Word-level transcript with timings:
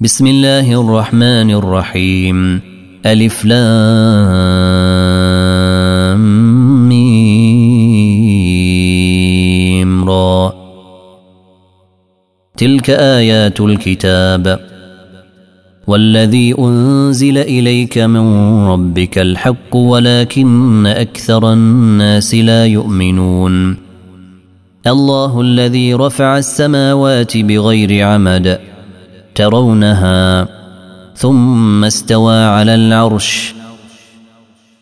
بسم 0.00 0.26
الله 0.26 0.80
الرحمن 0.80 1.50
الرحيم. 1.50 2.60
ألف 3.06 3.44
لام 3.44 3.58
ميم 6.88 8.10
را. 10.10 10.54
تلك 12.56 12.90
آيات 12.90 13.60
الكتاب. 13.60 14.60
والذي 15.86 16.54
أنزل 16.58 17.38
إليك 17.38 17.98
من 17.98 18.56
ربك 18.66 19.18
الحق 19.18 19.76
ولكن 19.76 20.86
أكثر 20.86 21.52
الناس 21.52 22.34
لا 22.34 22.66
يؤمنون. 22.66 23.76
الله 24.86 25.40
الذي 25.40 25.94
رفع 25.94 26.38
السماوات 26.38 27.36
بغير 27.36 28.06
عمد. 28.06 28.73
ترونها. 29.34 30.48
ثم 31.16 31.84
استوى 31.84 32.44
على 32.44 32.74
العرش. 32.74 33.54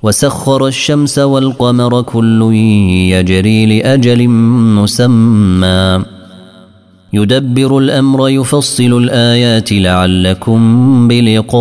وسخر 0.03 0.67
الشمس 0.67 1.19
والقمر 1.19 2.03
كل 2.03 2.55
يجري 3.13 3.67
لأجل 3.67 4.29
مسمى. 4.29 6.05
يدبر 7.13 7.79
الأمر 7.79 8.29
يفصل 8.29 8.83
الآيات 8.83 9.73
لعلكم 9.73 10.61
بلقاء 11.09 11.53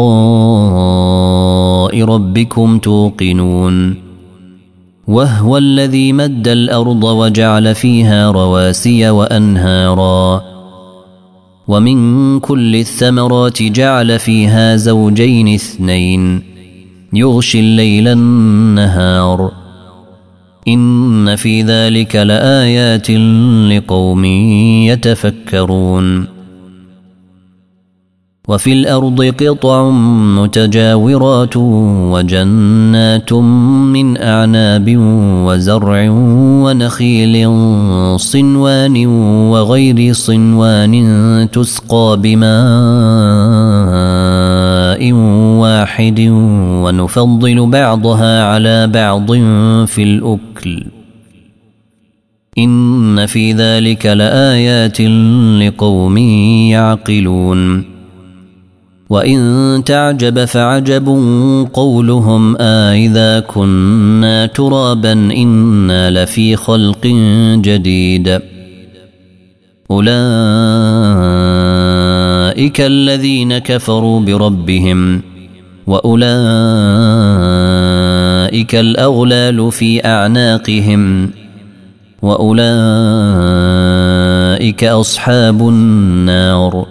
ربكم 2.04 2.80
توقنون. 2.80 3.96
وهو 5.08 5.58
الذي 5.58 6.13
مد 6.13 6.48
الأرض 6.48 7.04
وجعل 7.04 7.76
فيها 7.76 8.32
رواسي 8.32 9.10
وأنهارا. 9.10 10.51
ومن 11.72 12.40
كل 12.40 12.76
الثمرات 12.76 13.64
جعل 13.64 14.20
فيها 14.20 14.76
زوجين 14.76 15.54
اثنين. 15.54 16.42
يغشي 17.13 17.60
الليل 17.60 18.08
النهار. 18.08 19.52
إن 20.68 21.36
في 21.36 21.62
ذلك 21.62 22.16
لآيات 22.16 23.12
لقوم 23.72 24.26
يتفكرون. 24.86 26.41
وفي 28.52 28.74
الأرض 28.74 29.21
قطع 29.24 29.90
متجاورات 30.40 31.57
وجنات 31.57 33.34
من 33.34 34.18
أعناب 34.18 34.96
وزرع 35.46 36.10
ونخيل 36.63 37.49
صنوان 38.20 39.05
وغير 39.52 40.13
صنوان 40.13 41.48
تسقى 41.52 42.20
بماء 42.22 42.52
واحد 45.62 46.20
ونفضل 46.84 47.66
بعضها 47.70 48.44
على 48.44 48.88
بعض 48.88 49.32
في 49.85 50.04
الأكل. 50.04 50.85
إن 52.57 53.26
في 53.26 53.54
ذلك 53.54 54.05
لآيات 54.05 55.02
لقوم 55.62 56.18
يعقلون. 56.68 57.91
وإن 59.12 59.84
تعجب 59.85 60.45
فعجب 60.45 61.07
قولهم 61.73 62.55
آإذا 62.62 63.40
كنا 63.40 64.45
ترابا 64.45 65.12
إنا 65.12 66.23
لفي 66.23 66.56
خلق 66.56 67.07
جديد. 67.56 68.41
أولئك 69.91 70.12
الذين 72.81 73.57
كفروا 73.57 74.19
بربهم 74.19 75.22
وأولئك 75.88 76.35
الأغلال 78.75 79.72
في 79.72 80.06
أعناقهم 80.06 81.31
وأولئك 82.21 82.73
أصحاب 84.83 85.69
النار. 85.69 86.91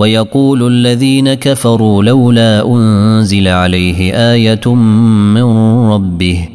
ويقول 0.00 0.66
الذين 0.66 1.34
كفروا 1.34 2.02
لولا 2.02 2.66
أنزل 2.66 3.48
عليه 3.48 4.14
آية 4.32 4.74
من 4.74 5.42
ربه 5.92 6.48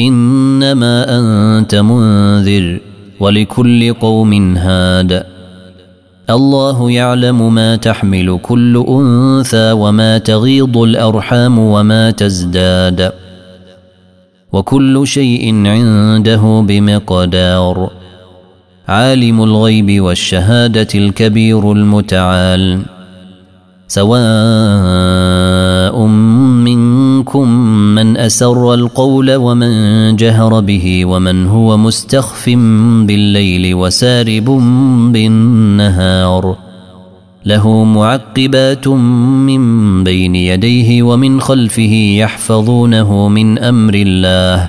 إنما 0.00 1.18
أنت 1.18 1.74
منذر 1.74 2.80
ولكل 3.20 3.92
قوم 3.94 4.56
هاد 4.56 5.24
الله 6.30 6.90
يعلم 6.90 7.54
ما 7.54 7.76
تحمل 7.76 8.38
كل 8.42 8.84
أنثى 8.88 9.72
وما 9.72 10.18
تغيض 10.18 10.76
الأرحام 10.78 11.58
وما 11.58 12.10
تزداد 12.10 13.12
وكل 14.52 15.06
شيء 15.06 15.66
عنده 15.66 16.64
بمقدار 16.68 18.01
عالم 18.92 19.42
الغيب 19.42 20.00
والشهادة 20.00 20.88
الكبير 20.94 21.72
المتعال. 21.72 22.82
سواء 23.88 24.16
منكم 26.68 27.48
من 27.94 28.16
أسر 28.16 28.74
القول 28.74 29.34
ومن 29.34 30.16
جهر 30.16 30.60
به 30.60 31.04
ومن 31.04 31.46
هو 31.46 31.76
مستخف 31.76 32.48
بالليل 33.08 33.74
وسارب 33.74 34.44
بالنهار. 35.12 36.56
له 37.46 37.84
معقبات 37.84 38.88
من 38.88 40.04
بين 40.04 40.34
يديه 40.34 41.02
ومن 41.02 41.40
خلفه 41.40 42.14
يحفظونه 42.18 43.28
من 43.28 43.58
أمر 43.58 43.94
الله. 43.94 44.68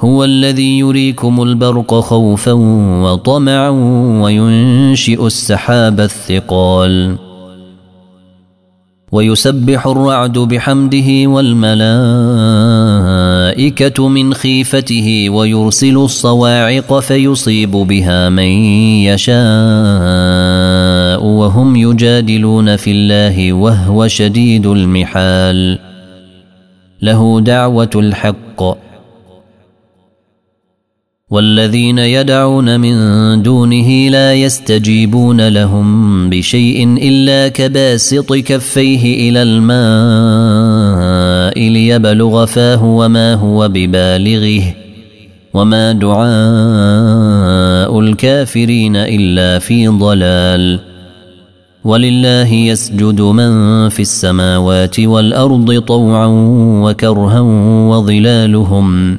هو 0.00 0.24
الذي 0.24 0.78
يريكم 0.78 1.42
البرق 1.42 1.94
خوفا 1.94 2.52
وطمعا 3.02 3.68
وينشئ 4.22 5.26
السحاب 5.26 6.00
الثقال. 6.00 7.16
ويسبح 9.12 9.86
الرعد 9.86 10.38
بحمده 10.38 11.26
والملائكة 11.26 11.78
من 14.08 14.34
خيفته 14.34 15.30
ويرسل 15.30 15.96
الصواعق 15.96 16.98
فيصيب 16.98 17.70
بها 17.70 18.28
من 18.28 18.48
يشاء 19.08 19.38
وهم 21.24 21.76
يجادلون 21.76 22.76
في 22.76 22.90
الله 22.90 23.52
وهو 23.52 24.08
شديد 24.08 24.66
المحال. 24.66 25.78
له 27.02 27.40
دعوة 27.40 27.90
الحق. 27.94 28.87
والذين 31.30 31.98
يدعون 31.98 32.80
من 32.80 32.96
دونه 33.42 34.08
لا 34.08 34.34
يستجيبون 34.34 35.48
لهم 35.48 36.30
بشيء 36.30 36.98
إلا 37.02 37.48
كباسط 37.48 38.34
كفيه 38.34 39.30
إلى 39.30 39.42
الماء 39.42 40.48
ليبلغ 41.68 42.46
فاه 42.46 42.84
وما 42.84 43.34
هو 43.34 43.68
ببالغه 43.68 44.74
وما 45.54 45.92
دعاء 45.92 46.28
الكافرين 48.00 48.96
إلا 48.96 49.58
في 49.58 49.88
ضلال 49.88 50.80
ولله 51.84 52.52
يسجد 52.52 53.20
من 53.20 53.88
في 53.88 54.00
السماوات 54.02 55.00
والأرض 55.00 55.78
طوعا 55.78 56.26
وكرها 56.82 57.40
وظلالهم 57.90 59.18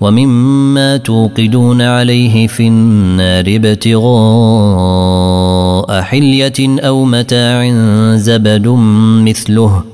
ومما 0.00 0.96
توقدون 0.96 1.82
عليه 1.82 2.46
في 2.46 2.68
النار 2.68 3.44
ابتغاء 3.48 4.00
حلية 6.00 6.80
أو 6.80 7.04
متاع 7.04 7.70
زبد 8.16 8.68
مثله. 9.24 9.84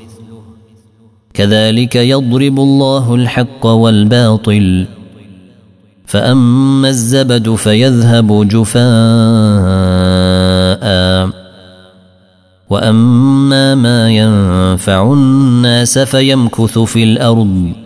كذلك 1.35 1.97
يضرب 1.97 2.61
الله 2.61 3.15
الحق 3.15 3.67
والباطل. 3.67 4.87
فأما 6.07 6.89
الزبد 6.89 7.55
فيذهب 7.55 8.49
جفاء. 8.49 8.87
وأما 12.71 13.75
ما 13.75 14.11
ينفع 14.11 15.13
الناس 15.13 15.99
فيمكث 15.99 16.79
في 16.79 17.05
الأرض. 17.05 17.86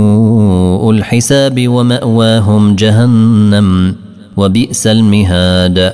الحساب 0.91 1.67
ومأواهم 1.67 2.75
جهنم 2.75 3.95
وبئس 4.37 4.87
المهاد. 4.87 5.93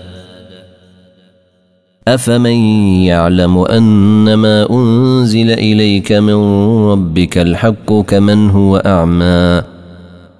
أفمن 2.07 2.51
يعلم 3.03 3.57
أنما 3.57 4.69
أنزل 4.71 5.51
إليك 5.51 6.11
من 6.11 6.33
ربك 6.91 7.37
الحق 7.37 7.93
كمن 7.93 8.49
هو 8.49 8.77
أعمى؟ 8.77 9.61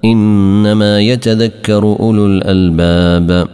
إنما 0.06 1.00
يتذكر 1.00 1.84
أولو 2.00 2.26
الألباب. 2.26 3.48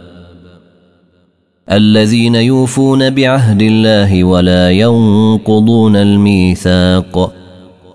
الذين 1.72 2.34
يوفون 2.34 3.10
بعهد 3.10 3.62
الله 3.62 4.24
ولا 4.24 4.70
ينقضون 4.70 5.96
الميثاق. 5.96 7.43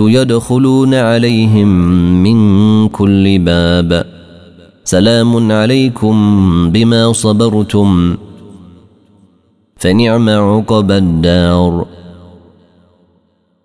يدخلون 0.00 0.94
عليهم 0.94 1.68
من 2.22 2.88
كل 2.88 3.38
باب. 3.38 4.06
سلام 4.84 5.52
عليكم 5.52 6.16
بما 6.70 7.12
صبرتم. 7.12 8.16
فنعم 9.76 10.28
عقب 10.28 10.90
الدار. 10.90 11.86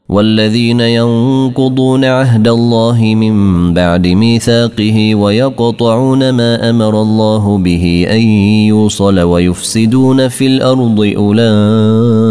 والذين 0.10 0.80
ينقضون 0.80 2.06
عهد 2.06 2.48
الله 2.48 3.16
من 3.16 3.74
بعد 3.74 4.08
ميثاقه 4.08 5.16
ويقطعون 5.16 6.30
ما 6.30 6.70
أمر 6.70 7.02
الله 7.02 7.58
به 7.58 8.08
أن 8.12 8.22
يوصل 8.68 9.20
ويفسدون 9.20 10.28
في 10.28 10.48
الأرض 10.48 11.14
أولئك 11.18 12.31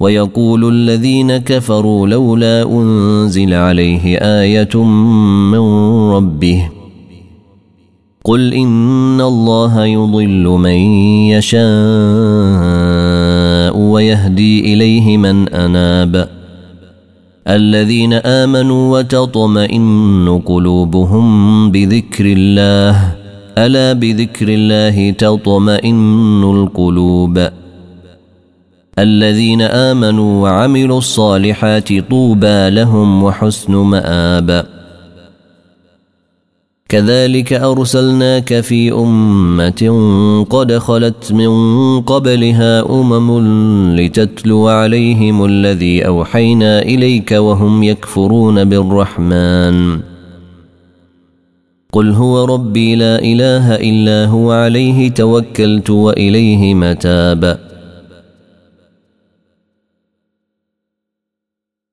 ويقول 0.00 0.68
الذين 0.68 1.36
كفروا 1.36 2.06
لولا 2.08 2.62
أنزل 2.62 3.54
عليه 3.54 4.18
آية 4.18 4.84
من 5.52 5.58
ربه 6.10 6.68
قل 8.24 8.54
إن 8.54 9.20
الله 9.20 9.84
يضل 9.84 10.44
من 10.44 10.78
يشاء 11.34 11.58
ويهدي 13.78 14.74
إليه 14.74 15.16
من 15.16 15.48
أناب 15.48 16.28
الذين 17.48 18.12
آمنوا 18.12 18.98
وتطمئن 18.98 20.42
قلوبهم 20.46 21.70
بذكر 21.70 22.24
الله 22.26 23.14
ألا 23.58 23.92
بذكر 23.92 24.46
الله 24.48 25.10
تطمئن 25.10 26.42
القلوب 26.44 27.48
الذين 28.98 29.62
آمنوا 29.62 30.42
وعملوا 30.42 30.98
الصالحات 30.98 31.92
طوبى 32.10 32.70
لهم 32.70 33.22
وحسن 33.22 33.72
مآب. 33.72 34.66
كذلك 36.88 37.52
أرسلناك 37.52 38.60
في 38.60 38.92
أمة 38.92 39.82
قد 40.50 40.78
خلت 40.78 41.32
من 41.32 41.52
قبلها 42.00 42.90
أمم 42.90 43.38
لتتلو 43.96 44.68
عليهم 44.68 45.44
الذي 45.44 46.06
أوحينا 46.06 46.82
إليك 46.82 47.32
وهم 47.32 47.82
يكفرون 47.82 48.64
بالرحمن. 48.64 50.00
قل 51.92 52.12
هو 52.12 52.44
ربي 52.44 52.96
لا 52.96 53.18
إله 53.18 53.74
إلا 53.74 54.26
هو 54.26 54.52
عليه 54.52 55.10
توكلت 55.10 55.90
وإليه 55.90 56.74
متاب. 56.74 57.67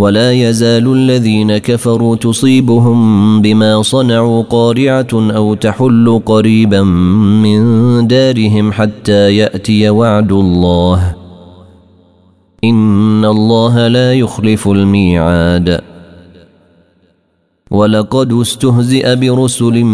ولا 0.00 0.32
يزال 0.32 0.92
الذين 0.92 1.58
كفروا 1.58 2.16
تصيبهم 2.16 3.42
بما 3.42 3.82
صنعوا 3.82 4.42
قارعة 4.42 5.06
أو 5.12 5.54
تحل 5.54 6.22
قريبا 6.26 6.82
من 7.42 8.06
دارهم 8.06 8.72
حتى 8.72 9.36
يأتي 9.36 9.90
وعد 9.90 10.32
الله. 10.32 11.14
إن 12.64 13.24
الله 13.24 13.88
لا 13.88 14.14
يخلف 14.14 14.68
الميعاد. 14.68 15.80
ولقد 17.70 18.32
استهزئ 18.32 19.16
برسل 19.16 19.84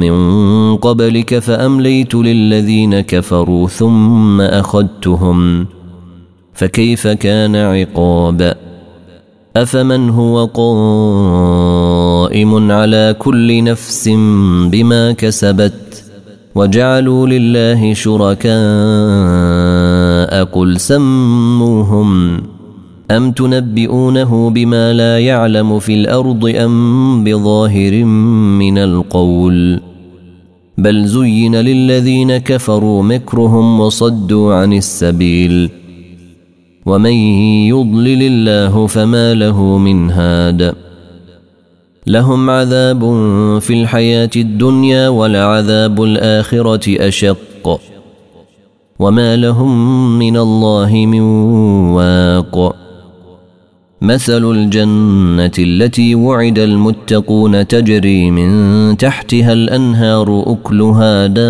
من 0.00 0.76
قبلك 0.76 1.38
فأمليت 1.38 2.14
للذين 2.14 3.00
كفروا 3.00 3.68
ثم 3.68 4.40
أخذتهم. 4.40 5.66
فكيف 6.54 7.06
كان 7.06 7.56
عقاب؟ 7.56 8.65
أفمن 9.56 10.10
هو 10.10 10.44
قائم 10.44 10.72
على 12.72 13.16
كل 13.18 13.64
نفس 13.64 14.08
بما 14.70 15.12
كسبت 15.12 16.04
وجعلوا 16.54 17.26
لله 17.26 17.94
شركاء 17.94 18.54
قل 20.44 20.80
سموهم 20.80 22.40
أم 23.10 23.32
تنبئونه 23.32 24.50
بما 24.50 24.92
لا 24.92 25.18
يعلم 25.18 25.78
في 25.78 25.94
الأرض 25.94 26.52
أم 26.56 27.24
بظاهر 27.24 28.04
من 28.60 28.78
القول 28.78 29.80
بل 30.78 31.06
زين 31.06 31.56
للذين 31.56 32.36
كفروا 32.36 33.02
مكرهم 33.02 33.80
وصدوا 33.80 34.54
عن 34.54 34.72
السبيل 34.72 35.70
ومن 36.86 37.12
يضلل 37.66 38.22
الله 38.22 38.86
فما 38.86 39.34
له 39.34 39.78
من 39.78 40.10
هاد 40.10 40.74
لهم 42.06 42.50
عذاب 42.50 43.00
في 43.60 43.72
الحياة 43.82 44.30
الدنيا 44.36 45.08
ولعذاب 45.08 46.02
الاخره 46.02 47.08
اشق 47.08 47.80
وما 48.98 49.36
لهم 49.36 50.18
من 50.18 50.36
الله 50.36 51.06
من 51.06 51.20
واق 51.92 52.76
مثل 54.02 54.50
الجنه 54.50 55.52
التي 55.58 56.14
وعد 56.14 56.58
المتقون 56.58 57.66
تجري 57.66 58.30
من 58.30 58.96
تحتها 58.96 59.52
الانهار 59.52 60.44
اكلها 60.46 61.26
دائم 61.26 61.44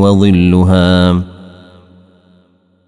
وظلها 0.00 1.33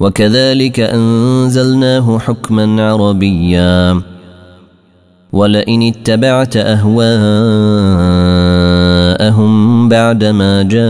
وكذلك 0.00 0.80
أنزلناه 0.80 2.18
حكما 2.18 2.90
عربيا. 2.90 4.00
ولئن 5.32 5.82
اتبعت 5.82 6.56
أهواءهم 6.56 7.04
بعدما 9.88 10.62
جاءك 10.62 10.88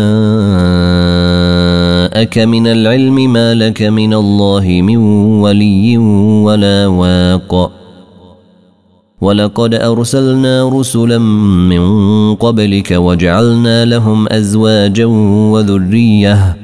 من 2.38 2.66
العلم 2.66 3.32
ما 3.32 3.54
لك 3.54 3.82
من 3.82 4.14
الله 4.14 4.80
من 4.82 4.96
ولي 5.40 5.98
ولا 6.44 6.86
واق. 6.86 7.70
ولقد 9.20 9.74
أرسلنا 9.74 10.68
رسلا 10.68 11.18
من 11.68 11.84
قبلك 12.34 12.90
وجعلنا 12.90 13.84
لهم 13.84 14.28
أزواجا 14.28 15.04
وذرية. 15.52 16.63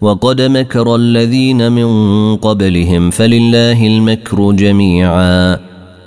وقد 0.00 0.42
مكر 0.42 0.96
الذين 0.96 1.72
من 1.72 1.88
قبلهم 2.36 3.10
فلله 3.10 3.86
المكر 3.86 4.52
جميعا. 4.52 5.58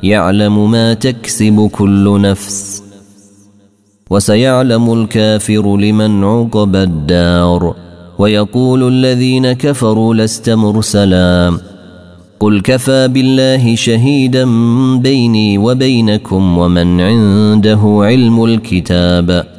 يعلم 0.03 0.71
ما 0.71 0.93
تكسب 0.93 1.69
كل 1.73 2.21
نفس 2.21 2.83
وسيعلم 4.09 4.93
الكافر 4.93 5.77
لمن 5.77 6.23
عقب 6.23 6.75
الدار. 6.75 7.75
ويقول 8.19 8.87
الذين 8.87 9.51
كفروا 9.51 10.15
لست 10.15 10.49
مرسلا. 10.49 11.57
قل 12.39 12.61
كفى 12.61 13.07
بالله 13.07 13.75
شهيدا 13.75 14.45
بيني 14.97 15.57
وبينكم 15.57 16.57
ومن 16.57 17.01
عنده 17.01 17.79
علم 18.01 18.43
الكتاب. 18.43 19.58